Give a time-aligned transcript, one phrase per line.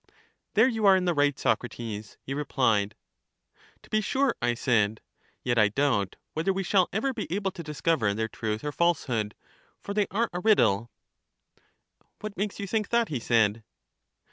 [0.55, 2.93] There you are in the right, Socrates, he repKed.
[3.83, 4.99] To be sure, I said;
[5.43, 9.35] yet I doubt whether we shall ever be able to discover their truth or falsehood;
[9.79, 10.89] for they are a riddle.
[12.19, 13.09] What makes you think that?
[13.09, 13.63] he said.